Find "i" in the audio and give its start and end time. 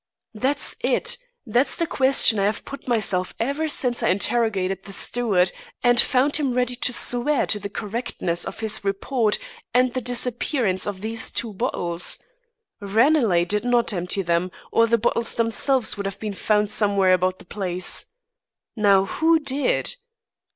2.39-2.45, 4.01-4.07